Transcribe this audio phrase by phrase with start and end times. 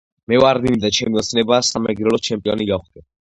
[0.31, 3.07] მე ვარ ნინი და ჩემი ოცნებაა სამეგრელოს ჩემპიონი გავხდე